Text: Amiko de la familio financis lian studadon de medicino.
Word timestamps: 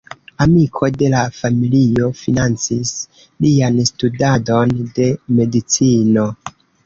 Amiko 0.43 0.87
de 1.01 1.09
la 1.13 1.19
familio 1.39 2.07
financis 2.21 2.93
lian 3.47 3.77
studadon 3.91 4.75
de 4.99 5.11
medicino. 5.41 6.27